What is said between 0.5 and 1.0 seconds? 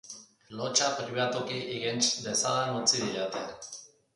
Lotsa